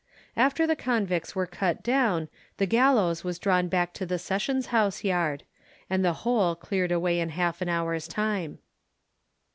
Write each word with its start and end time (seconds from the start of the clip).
After 0.35 0.65
the 0.65 0.75
convicts 0.75 1.35
were 1.35 1.45
cut 1.45 1.83
down, 1.83 2.27
the 2.57 2.65
gallows 2.65 3.23
was 3.23 3.37
drawn 3.37 3.67
back 3.67 3.93
to 3.93 4.05
the 4.07 4.17
sessions 4.17 4.65
house 4.73 5.03
yard; 5.03 5.43
and 5.91 6.03
the 6.03 6.11
whole 6.25 6.55
cleared 6.55 6.91
away 6.91 7.19
in 7.19 7.29
half 7.29 7.61
an 7.61 7.69
hour's 7.69 8.07
time. 8.07 8.57